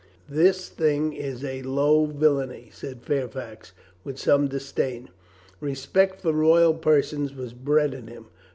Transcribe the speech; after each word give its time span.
"This 0.31 0.67
thing 0.67 1.13
is 1.13 1.43
a 1.43 1.61
low 1.61 2.07
villainy," 2.07 2.71
said 2.73 3.03
Fairfax, 3.03 3.71
witli 4.03 4.17
some 4.17 4.47
disdain. 4.47 5.09
Respect 5.59 6.21
for 6.21 6.33
royal 6.33 6.73
persons 6.73 7.35
was 7.35 7.53
bred 7.53 7.93
in 7.93 8.07
him. 8.07 8.25